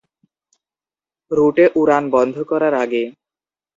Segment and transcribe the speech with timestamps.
[1.31, 3.03] রুটে উড়ান বন্ধ করার আগে।